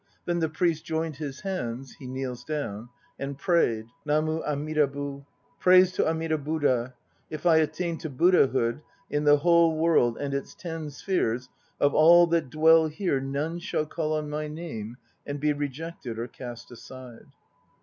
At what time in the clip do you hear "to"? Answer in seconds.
5.91-6.07, 7.99-8.09